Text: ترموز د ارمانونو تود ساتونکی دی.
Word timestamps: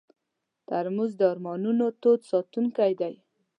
ترموز 0.67 1.11
د 1.19 1.21
ارمانونو 1.31 1.85
تود 2.01 2.21
ساتونکی 2.31 2.91
دی. 2.99 3.13